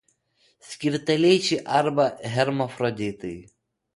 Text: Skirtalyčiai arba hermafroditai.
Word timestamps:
Skirtalyčiai 0.67 1.61
arba 1.81 2.05
hermafroditai. 2.37 3.37